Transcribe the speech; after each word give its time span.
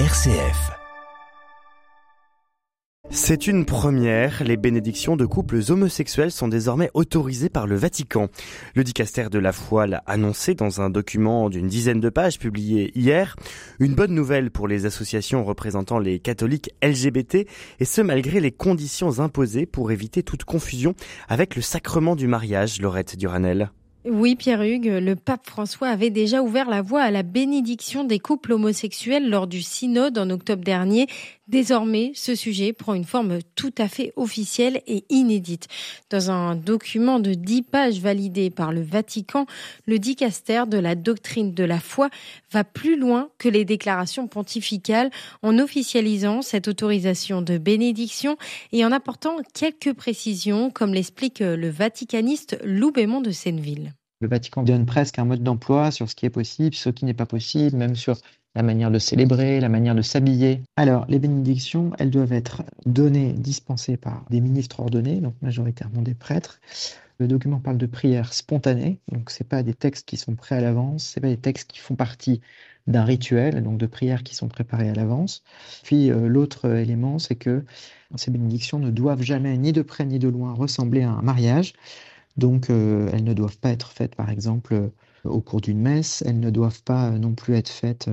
RCF. 0.00 0.72
C'est 3.10 3.46
une 3.46 3.64
première. 3.64 4.42
Les 4.42 4.56
bénédictions 4.56 5.14
de 5.14 5.24
couples 5.24 5.60
homosexuels 5.68 6.32
sont 6.32 6.48
désormais 6.48 6.90
autorisées 6.94 7.48
par 7.48 7.68
le 7.68 7.76
Vatican. 7.76 8.26
Le 8.74 8.82
dicaster 8.82 9.30
de 9.30 9.38
la 9.38 9.52
foi 9.52 9.86
l'a 9.86 10.02
annoncé 10.06 10.56
dans 10.56 10.80
un 10.80 10.90
document 10.90 11.48
d'une 11.48 11.68
dizaine 11.68 12.00
de 12.00 12.08
pages 12.08 12.40
publié 12.40 12.90
hier. 12.98 13.36
Une 13.78 13.94
bonne 13.94 14.16
nouvelle 14.16 14.50
pour 14.50 14.66
les 14.66 14.84
associations 14.84 15.44
représentant 15.44 16.00
les 16.00 16.18
catholiques 16.18 16.74
LGBT 16.82 17.46
et 17.78 17.84
ce 17.84 18.00
malgré 18.00 18.40
les 18.40 18.50
conditions 18.50 19.20
imposées 19.20 19.64
pour 19.64 19.92
éviter 19.92 20.24
toute 20.24 20.42
confusion 20.42 20.96
avec 21.28 21.54
le 21.54 21.62
sacrement 21.62 22.16
du 22.16 22.26
mariage, 22.26 22.80
Laurette 22.80 23.16
Duranel. 23.16 23.70
Oui, 24.06 24.36
Pierre-Hugues, 24.36 24.98
le 25.00 25.16
pape 25.16 25.46
François 25.46 25.88
avait 25.88 26.10
déjà 26.10 26.42
ouvert 26.42 26.68
la 26.68 26.82
voie 26.82 27.00
à 27.00 27.10
la 27.10 27.22
bénédiction 27.22 28.04
des 28.04 28.18
couples 28.18 28.52
homosexuels 28.52 29.30
lors 29.30 29.46
du 29.46 29.62
synode 29.62 30.18
en 30.18 30.28
octobre 30.28 30.62
dernier. 30.62 31.06
Désormais, 31.48 32.12
ce 32.14 32.34
sujet 32.34 32.74
prend 32.74 32.92
une 32.92 33.06
forme 33.06 33.38
tout 33.54 33.72
à 33.78 33.88
fait 33.88 34.12
officielle 34.16 34.82
et 34.86 35.04
inédite. 35.08 35.68
Dans 36.10 36.30
un 36.30 36.54
document 36.54 37.18
de 37.18 37.32
dix 37.32 37.62
pages 37.62 37.98
validé 37.98 38.50
par 38.50 38.72
le 38.72 38.82
Vatican, 38.82 39.46
le 39.86 39.98
dicaster 39.98 40.64
de 40.66 40.78
la 40.78 40.96
doctrine 40.96 41.54
de 41.54 41.64
la 41.64 41.80
foi 41.80 42.10
va 42.52 42.62
plus 42.62 42.98
loin 42.98 43.30
que 43.38 43.48
les 43.48 43.64
déclarations 43.64 44.26
pontificales 44.26 45.10
en 45.40 45.58
officialisant 45.58 46.42
cette 46.42 46.68
autorisation 46.68 47.40
de 47.40 47.56
bénédiction 47.56 48.36
et 48.72 48.84
en 48.84 48.92
apportant 48.92 49.36
quelques 49.54 49.94
précisions, 49.94 50.70
comme 50.70 50.92
l'explique 50.92 51.40
le 51.40 51.70
vaticaniste 51.70 52.58
Lou 52.64 52.90
Bémond 52.90 53.22
de 53.22 53.30
Senneville. 53.30 53.93
Le 54.24 54.30
Vatican 54.30 54.62
donne 54.62 54.86
presque 54.86 55.18
un 55.18 55.26
mode 55.26 55.42
d'emploi 55.42 55.90
sur 55.90 56.08
ce 56.08 56.14
qui 56.14 56.24
est 56.24 56.30
possible, 56.30 56.74
ce 56.74 56.88
qui 56.88 57.04
n'est 57.04 57.12
pas 57.12 57.26
possible, 57.26 57.76
même 57.76 57.94
sur 57.94 58.16
la 58.54 58.62
manière 58.62 58.90
de 58.90 58.98
célébrer, 58.98 59.60
la 59.60 59.68
manière 59.68 59.94
de 59.94 60.00
s'habiller. 60.00 60.62
Alors, 60.76 61.04
les 61.10 61.18
bénédictions, 61.18 61.92
elles 61.98 62.08
doivent 62.08 62.32
être 62.32 62.62
données, 62.86 63.34
dispensées 63.34 63.98
par 63.98 64.24
des 64.30 64.40
ministres 64.40 64.80
ordonnés, 64.80 65.20
donc 65.20 65.34
majoritairement 65.42 66.00
des 66.00 66.14
prêtres. 66.14 66.58
Le 67.18 67.28
document 67.28 67.58
parle 67.58 67.76
de 67.76 67.84
prières 67.84 68.32
spontanées, 68.32 68.98
donc 69.12 69.28
c'est 69.28 69.46
pas 69.46 69.62
des 69.62 69.74
textes 69.74 70.08
qui 70.08 70.16
sont 70.16 70.34
prêts 70.36 70.56
à 70.56 70.62
l'avance, 70.62 71.04
c'est 71.04 71.20
pas 71.20 71.28
des 71.28 71.36
textes 71.36 71.70
qui 71.70 71.80
font 71.80 71.94
partie 71.94 72.40
d'un 72.86 73.04
rituel, 73.04 73.62
donc 73.62 73.76
de 73.76 73.86
prières 73.86 74.22
qui 74.22 74.34
sont 74.34 74.48
préparées 74.48 74.88
à 74.88 74.94
l'avance. 74.94 75.42
Puis 75.82 76.10
euh, 76.10 76.28
l'autre 76.28 76.70
élément, 76.70 77.18
c'est 77.18 77.36
que 77.36 77.62
ces 78.16 78.30
bénédictions 78.30 78.78
ne 78.78 78.90
doivent 78.90 79.22
jamais, 79.22 79.58
ni 79.58 79.72
de 79.72 79.82
près 79.82 80.06
ni 80.06 80.18
de 80.18 80.28
loin, 80.28 80.54
ressembler 80.54 81.02
à 81.02 81.10
un 81.10 81.22
mariage. 81.22 81.74
Donc, 82.36 82.70
euh, 82.70 83.08
elles 83.12 83.24
ne 83.24 83.32
doivent 83.34 83.58
pas 83.58 83.70
être 83.70 83.90
faites, 83.92 84.14
par 84.14 84.30
exemple, 84.30 84.74
euh, 84.74 84.88
au 85.24 85.40
cours 85.40 85.60
d'une 85.60 85.80
messe. 85.80 86.22
Elles 86.26 86.40
ne 86.40 86.50
doivent 86.50 86.82
pas 86.82 87.10
euh, 87.10 87.18
non 87.18 87.34
plus 87.34 87.54
être 87.54 87.68
faites 87.68 88.10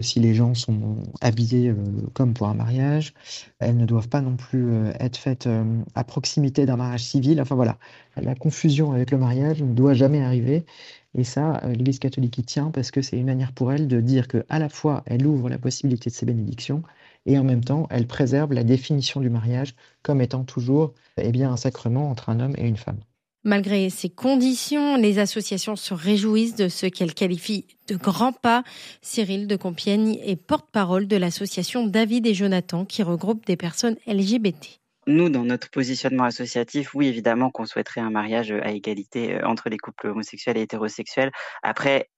si 0.00 0.20
les 0.20 0.34
gens 0.34 0.54
sont 0.54 0.96
habillés 1.20 1.74
comme 2.14 2.32
pour 2.32 2.48
un 2.48 2.54
mariage. 2.54 3.12
Elles 3.58 3.76
ne 3.76 3.84
doivent 3.84 4.08
pas 4.08 4.22
non 4.22 4.36
plus 4.36 4.72
être 4.98 5.18
faites 5.18 5.46
à 5.94 6.04
proximité 6.04 6.64
d'un 6.64 6.76
mariage 6.76 7.04
civil. 7.04 7.40
Enfin 7.42 7.56
voilà, 7.56 7.78
la 8.16 8.34
confusion 8.34 8.92
avec 8.92 9.10
le 9.10 9.18
mariage 9.18 9.62
ne 9.62 9.74
doit 9.74 9.92
jamais 9.92 10.22
arriver. 10.22 10.64
Et 11.14 11.24
ça, 11.24 11.60
l'Église 11.66 11.98
catholique 11.98 12.38
y 12.38 12.42
tient 12.42 12.70
parce 12.70 12.90
que 12.90 13.02
c'est 13.02 13.18
une 13.18 13.26
manière 13.26 13.52
pour 13.52 13.70
elle 13.70 13.86
de 13.86 14.00
dire 14.00 14.28
que 14.28 14.46
à 14.48 14.58
la 14.58 14.70
fois 14.70 15.02
elle 15.06 15.26
ouvre 15.26 15.50
la 15.50 15.58
possibilité 15.58 16.08
de 16.08 16.14
ces 16.14 16.24
bénédictions 16.24 16.82
et 17.26 17.38
en 17.38 17.44
même 17.44 17.62
temps 17.62 17.86
elle 17.90 18.06
préserve 18.06 18.54
la 18.54 18.64
définition 18.64 19.20
du 19.20 19.28
mariage 19.28 19.74
comme 20.02 20.22
étant 20.22 20.44
toujours 20.44 20.94
eh 21.18 21.32
bien, 21.32 21.52
un 21.52 21.58
sacrement 21.58 22.10
entre 22.10 22.30
un 22.30 22.40
homme 22.40 22.54
et 22.56 22.66
une 22.66 22.78
femme. 22.78 23.00
Malgré 23.44 23.90
ces 23.90 24.08
conditions, 24.08 24.96
les 24.96 25.18
associations 25.18 25.74
se 25.74 25.94
réjouissent 25.94 26.54
de 26.54 26.68
ce 26.68 26.86
qu'elles 26.86 27.14
qualifient 27.14 27.66
de 27.88 27.96
grands 27.96 28.32
pas. 28.32 28.62
Cyril 29.00 29.48
de 29.48 29.56
Compiègne 29.56 30.16
est 30.24 30.36
porte-parole 30.36 31.08
de 31.08 31.16
l'association 31.16 31.86
David 31.86 32.26
et 32.26 32.34
Jonathan 32.34 32.84
qui 32.84 33.02
regroupe 33.02 33.44
des 33.44 33.56
personnes 33.56 33.96
LGBT. 34.06 34.80
Nous, 35.08 35.28
dans 35.28 35.44
notre 35.44 35.68
positionnement 35.70 36.22
associatif, 36.22 36.94
oui, 36.94 37.08
évidemment 37.08 37.50
qu'on 37.50 37.66
souhaiterait 37.66 38.00
un 38.00 38.10
mariage 38.10 38.52
à 38.52 38.70
égalité 38.70 39.34
euh, 39.34 39.46
entre 39.46 39.68
les 39.68 39.78
couples 39.78 40.06
homosexuels 40.06 40.56
et 40.56 40.62
hétérosexuels. 40.62 41.32
Après, 41.64 42.08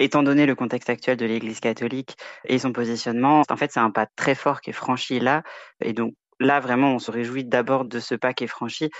étant 0.00 0.24
donné 0.24 0.44
le 0.44 0.56
contexte 0.56 0.90
actuel 0.90 1.16
de 1.16 1.26
l'Église 1.26 1.60
catholique 1.60 2.16
et 2.44 2.58
son 2.58 2.72
positionnement, 2.72 3.42
en 3.48 3.56
fait, 3.56 3.70
c'est 3.70 3.78
un 3.78 3.92
pas 3.92 4.06
très 4.16 4.34
fort 4.34 4.60
qui 4.60 4.70
est 4.70 4.72
franchi 4.72 5.20
là. 5.20 5.44
Et 5.80 5.92
donc, 5.92 6.14
là, 6.40 6.58
vraiment, 6.58 6.94
on 6.94 6.98
se 6.98 7.12
réjouit 7.12 7.44
d'abord 7.44 7.84
de 7.84 8.00
ce 8.00 8.16
pas 8.16 8.34
qui 8.34 8.44
est 8.44 8.48
franchi, 8.48 8.90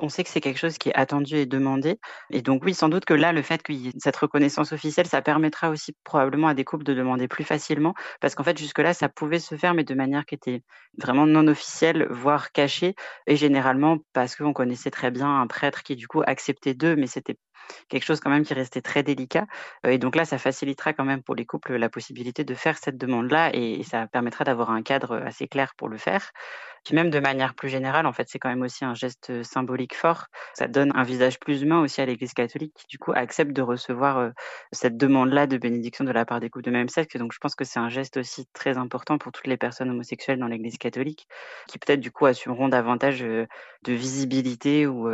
on 0.00 0.08
sait 0.08 0.24
que 0.24 0.30
c'est 0.30 0.40
quelque 0.40 0.58
chose 0.58 0.78
qui 0.78 0.88
est 0.90 0.94
attendu 0.94 1.36
et 1.36 1.46
demandé. 1.46 1.98
Et 2.30 2.42
donc 2.42 2.64
oui, 2.64 2.74
sans 2.74 2.88
doute 2.88 3.04
que 3.04 3.14
là, 3.14 3.32
le 3.32 3.42
fait 3.42 3.62
qu'il 3.62 3.76
y 3.76 3.88
ait 3.88 3.92
cette 3.98 4.16
reconnaissance 4.16 4.72
officielle, 4.72 5.06
ça 5.06 5.22
permettra 5.22 5.70
aussi 5.70 5.94
probablement 6.04 6.48
à 6.48 6.54
des 6.54 6.64
couples 6.64 6.84
de 6.84 6.94
demander 6.94 7.28
plus 7.28 7.44
facilement, 7.44 7.94
parce 8.20 8.34
qu'en 8.34 8.44
fait, 8.44 8.58
jusque-là, 8.58 8.94
ça 8.94 9.08
pouvait 9.08 9.38
se 9.38 9.56
faire, 9.56 9.74
mais 9.74 9.84
de 9.84 9.94
manière 9.94 10.26
qui 10.26 10.34
était 10.34 10.62
vraiment 10.98 11.26
non 11.26 11.46
officielle, 11.48 12.06
voire 12.10 12.52
cachée, 12.52 12.94
et 13.26 13.36
généralement 13.36 13.98
parce 14.12 14.36
qu'on 14.36 14.52
connaissait 14.52 14.90
très 14.90 15.10
bien 15.10 15.40
un 15.40 15.46
prêtre 15.46 15.82
qui, 15.82 15.96
du 15.96 16.08
coup, 16.08 16.22
acceptait 16.26 16.74
d'eux, 16.74 16.96
mais 16.96 17.06
c'était 17.06 17.36
quelque 17.88 18.04
chose 18.04 18.20
quand 18.20 18.30
même 18.30 18.44
qui 18.44 18.54
restait 18.54 18.82
très 18.82 19.02
délicat. 19.02 19.46
Euh, 19.84 19.90
et 19.90 19.98
donc 19.98 20.16
là, 20.16 20.24
ça 20.24 20.38
facilitera 20.38 20.92
quand 20.92 21.04
même 21.04 21.22
pour 21.22 21.34
les 21.34 21.46
couples 21.46 21.76
la 21.76 21.88
possibilité 21.88 22.44
de 22.44 22.54
faire 22.54 22.78
cette 22.78 22.98
demande-là 22.98 23.50
et 23.54 23.82
ça 23.82 24.06
permettra 24.06 24.44
d'avoir 24.44 24.70
un 24.70 24.82
cadre 24.82 25.16
assez 25.24 25.48
clair 25.48 25.74
pour 25.76 25.88
le 25.88 25.98
faire. 25.98 26.32
Puis 26.86 26.94
même 26.94 27.10
de 27.10 27.18
manière 27.18 27.54
plus 27.54 27.68
générale, 27.68 28.06
en 28.06 28.12
fait, 28.12 28.28
c'est 28.28 28.38
quand 28.38 28.48
même 28.48 28.62
aussi 28.62 28.84
un 28.84 28.94
geste 28.94 29.42
symbolique 29.42 29.96
fort. 29.96 30.26
Ça 30.54 30.68
donne 30.68 30.92
un 30.94 31.02
visage 31.02 31.40
plus 31.40 31.62
humain 31.62 31.80
aussi 31.80 32.00
à 32.00 32.06
l'Église 32.06 32.32
catholique 32.32 32.74
qui, 32.76 32.86
du 32.86 32.96
coup, 32.96 33.10
accepte 33.12 33.52
de 33.52 33.60
recevoir 33.60 34.18
euh, 34.18 34.30
cette 34.70 34.96
demande-là 34.96 35.48
de 35.48 35.58
bénédiction 35.58 36.04
de 36.04 36.12
la 36.12 36.24
part 36.24 36.38
des 36.38 36.48
couples 36.48 36.64
de 36.64 36.70
même 36.70 36.88
sexe. 36.88 37.16
Donc 37.16 37.32
je 37.32 37.38
pense 37.38 37.56
que 37.56 37.64
c'est 37.64 37.80
un 37.80 37.88
geste 37.88 38.18
aussi 38.18 38.46
très 38.52 38.78
important 38.78 39.18
pour 39.18 39.32
toutes 39.32 39.48
les 39.48 39.56
personnes 39.56 39.90
homosexuelles 39.90 40.38
dans 40.38 40.46
l'Église 40.46 40.78
catholique 40.78 41.26
qui 41.66 41.80
peut-être, 41.80 41.98
du 41.98 42.12
coup, 42.12 42.24
assumeront 42.26 42.68
davantage 42.68 43.20
euh, 43.24 43.48
de 43.82 43.92
visibilité 43.92 44.86
ou, 44.86 45.08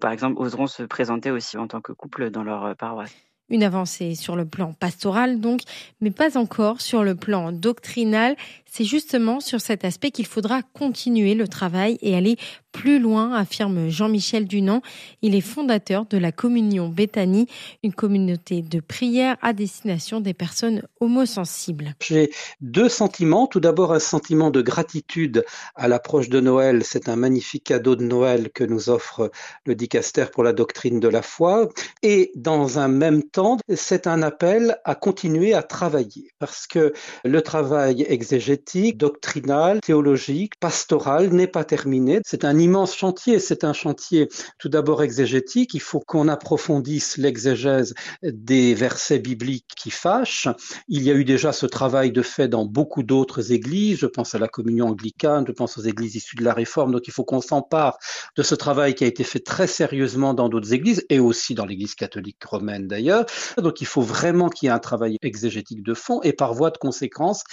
par 0.00 0.12
exemple, 0.12 0.40
oseront 0.40 0.66
se 0.66 0.82
présenter 0.82 1.30
aussi 1.30 1.58
en 1.58 1.68
tant 1.68 1.80
que 1.80 1.92
couple 1.96 2.30
dans 2.30 2.44
leur 2.44 2.64
euh, 2.64 2.74
paroisse. 2.74 3.14
Une 3.48 3.62
avancée 3.62 4.16
sur 4.16 4.34
le 4.34 4.44
plan 4.44 4.72
pastoral 4.72 5.40
donc, 5.40 5.60
mais 6.00 6.10
pas 6.10 6.36
encore 6.36 6.80
sur 6.80 7.04
le 7.04 7.14
plan 7.14 7.52
doctrinal. 7.52 8.36
C'est 8.76 8.84
justement 8.84 9.40
sur 9.40 9.62
cet 9.62 9.86
aspect 9.86 10.10
qu'il 10.10 10.26
faudra 10.26 10.60
continuer 10.60 11.32
le 11.32 11.48
travail 11.48 11.96
et 12.02 12.14
aller 12.14 12.36
plus 12.72 12.98
loin, 12.98 13.32
affirme 13.32 13.88
Jean-Michel 13.88 14.46
Dunant. 14.46 14.82
Il 15.22 15.34
est 15.34 15.40
fondateur 15.40 16.04
de 16.04 16.18
la 16.18 16.30
Communion 16.30 16.90
Béthanie, 16.90 17.46
une 17.82 17.94
communauté 17.94 18.60
de 18.60 18.80
prière 18.80 19.38
à 19.40 19.54
destination 19.54 20.20
des 20.20 20.34
personnes 20.34 20.82
homosensibles. 21.00 21.94
J'ai 22.02 22.30
deux 22.60 22.90
sentiments. 22.90 23.46
Tout 23.46 23.60
d'abord, 23.60 23.94
un 23.94 23.98
sentiment 23.98 24.50
de 24.50 24.60
gratitude 24.60 25.46
à 25.74 25.88
l'approche 25.88 26.28
de 26.28 26.38
Noël. 26.38 26.82
C'est 26.84 27.08
un 27.08 27.16
magnifique 27.16 27.64
cadeau 27.64 27.96
de 27.96 28.04
Noël 28.04 28.50
que 28.52 28.62
nous 28.62 28.90
offre 28.90 29.30
le 29.64 29.74
dicaster 29.74 30.26
pour 30.30 30.44
la 30.44 30.52
doctrine 30.52 31.00
de 31.00 31.08
la 31.08 31.22
foi. 31.22 31.70
Et 32.02 32.30
dans 32.34 32.78
un 32.78 32.88
même 32.88 33.22
temps, 33.22 33.56
c'est 33.74 34.06
un 34.06 34.20
appel 34.20 34.76
à 34.84 34.94
continuer 34.94 35.54
à 35.54 35.62
travailler 35.62 36.30
parce 36.38 36.66
que 36.66 36.92
le 37.24 37.40
travail 37.40 38.04
exégétique, 38.06 38.65
doctrinal, 38.94 39.80
théologique, 39.80 40.58
pastoral 40.60 41.30
n'est 41.30 41.46
pas 41.46 41.64
terminé. 41.64 42.20
C'est 42.24 42.44
un 42.44 42.58
immense 42.58 42.96
chantier. 42.96 43.38
C'est 43.38 43.64
un 43.64 43.72
chantier 43.72 44.28
tout 44.58 44.68
d'abord 44.68 45.02
exégétique. 45.02 45.74
Il 45.74 45.80
faut 45.80 46.00
qu'on 46.00 46.28
approfondisse 46.28 47.16
l'exégèse 47.16 47.94
des 48.22 48.74
versets 48.74 49.18
bibliques 49.18 49.70
qui 49.76 49.90
fâchent. 49.90 50.48
Il 50.88 51.02
y 51.02 51.10
a 51.10 51.14
eu 51.14 51.24
déjà 51.24 51.52
ce 51.52 51.66
travail 51.66 52.10
de 52.12 52.22
fait 52.22 52.48
dans 52.48 52.64
beaucoup 52.64 53.02
d'autres 53.02 53.52
églises. 53.52 53.98
Je 53.98 54.06
pense 54.06 54.34
à 54.34 54.38
la 54.38 54.48
communion 54.48 54.88
anglicane, 54.88 55.44
je 55.46 55.52
pense 55.52 55.78
aux 55.78 55.82
églises 55.82 56.16
issues 56.16 56.36
de 56.36 56.44
la 56.44 56.52
réforme. 56.52 56.92
Donc 56.92 57.06
il 57.06 57.12
faut 57.12 57.24
qu'on 57.24 57.40
s'empare 57.40 57.98
de 58.36 58.42
ce 58.42 58.54
travail 58.54 58.94
qui 58.94 59.04
a 59.04 59.06
été 59.06 59.24
fait 59.24 59.40
très 59.40 59.66
sérieusement 59.66 60.34
dans 60.34 60.48
d'autres 60.48 60.72
églises 60.72 61.04
et 61.08 61.20
aussi 61.20 61.54
dans 61.54 61.66
l'église 61.66 61.94
catholique 61.94 62.42
romaine 62.44 62.88
d'ailleurs. 62.88 63.26
Donc 63.58 63.80
il 63.80 63.86
faut 63.86 64.02
vraiment 64.02 64.48
qu'il 64.48 64.66
y 64.66 64.70
ait 64.70 64.74
un 64.74 64.78
travail 64.78 65.16
exégétique 65.22 65.82
de 65.82 65.94
fond 65.94 66.20
et 66.22 66.32
par 66.32 66.52
voie 66.54 66.70
de 66.70 66.78
conséquence. 66.78 67.44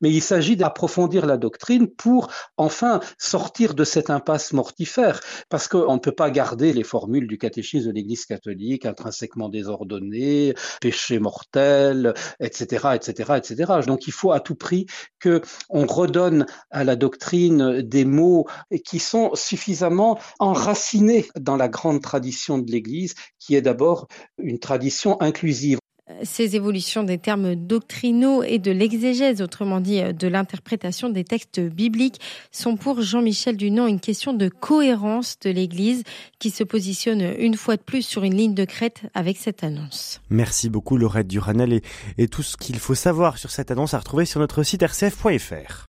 Mais 0.00 0.10
il 0.10 0.20
d'approfondir 0.56 1.26
la 1.26 1.36
doctrine 1.36 1.88
pour 1.88 2.30
enfin 2.56 3.00
sortir 3.18 3.74
de 3.74 3.84
cette 3.84 4.10
impasse 4.10 4.52
mortifère, 4.52 5.20
parce 5.48 5.68
qu'on 5.68 5.94
ne 5.94 6.00
peut 6.00 6.12
pas 6.12 6.30
garder 6.30 6.72
les 6.72 6.84
formules 6.84 7.26
du 7.26 7.38
catéchisme 7.38 7.88
de 7.88 7.92
l'Église 7.92 8.26
catholique, 8.26 8.86
intrinsèquement 8.86 9.48
désordonnées, 9.48 10.54
péché 10.80 11.18
mortel, 11.18 12.14
etc., 12.40 12.88
etc., 12.94 13.32
etc. 13.36 13.72
Donc 13.86 14.06
il 14.06 14.12
faut 14.12 14.32
à 14.32 14.40
tout 14.40 14.54
prix 14.54 14.86
que 15.18 15.42
on 15.68 15.86
redonne 15.86 16.46
à 16.70 16.84
la 16.84 16.96
doctrine 16.96 17.82
des 17.82 18.04
mots 18.04 18.46
qui 18.84 18.98
sont 18.98 19.34
suffisamment 19.34 20.18
enracinés 20.38 21.28
dans 21.38 21.56
la 21.56 21.68
grande 21.68 22.02
tradition 22.02 22.58
de 22.58 22.70
l'Église, 22.70 23.14
qui 23.38 23.54
est 23.54 23.62
d'abord 23.62 24.08
une 24.38 24.58
tradition 24.58 25.20
inclusive. 25.20 25.81
Ces 26.22 26.56
évolutions 26.56 27.02
des 27.02 27.18
termes 27.18 27.54
doctrinaux 27.54 28.42
et 28.42 28.58
de 28.58 28.70
l'exégèse, 28.70 29.42
autrement 29.42 29.80
dit 29.80 30.00
de 30.02 30.28
l'interprétation 30.28 31.08
des 31.08 31.24
textes 31.24 31.60
bibliques, 31.60 32.20
sont 32.50 32.76
pour 32.76 33.00
Jean-Michel 33.00 33.56
Dunant 33.56 33.86
une 33.86 34.00
question 34.00 34.32
de 34.32 34.48
cohérence 34.48 35.38
de 35.40 35.50
l'Église 35.50 36.02
qui 36.38 36.50
se 36.50 36.64
positionne 36.64 37.34
une 37.38 37.56
fois 37.56 37.76
de 37.76 37.82
plus 37.82 38.02
sur 38.02 38.24
une 38.24 38.36
ligne 38.36 38.54
de 38.54 38.64
crête 38.64 39.02
avec 39.14 39.36
cette 39.36 39.64
annonce. 39.64 40.20
Merci 40.30 40.68
beaucoup 40.68 40.96
Laurette 40.96 41.28
Duranel 41.28 41.72
et, 41.72 41.82
et 42.18 42.28
tout 42.28 42.42
ce 42.42 42.56
qu'il 42.56 42.78
faut 42.78 42.94
savoir 42.94 43.38
sur 43.38 43.50
cette 43.50 43.70
annonce 43.70 43.94
à 43.94 43.98
retrouver 43.98 44.24
sur 44.24 44.40
notre 44.40 44.62
site 44.62 44.82
rcf.fr. 44.82 45.88